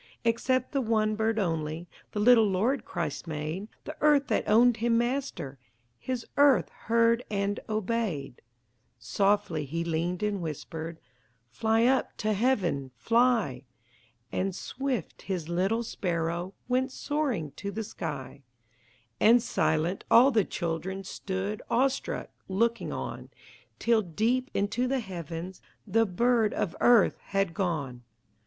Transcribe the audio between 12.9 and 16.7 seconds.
Fly!" And swift, His little sparrow